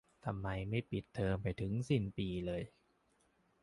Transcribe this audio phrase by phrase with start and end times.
[0.25, 2.61] ทำไมไม่ปิดเทอมไปถึงสิ้นปีเลย